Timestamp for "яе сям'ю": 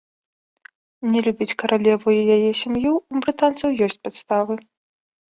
2.35-2.93